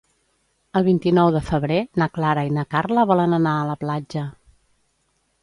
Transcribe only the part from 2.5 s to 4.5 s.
na Carla volen anar a la platja.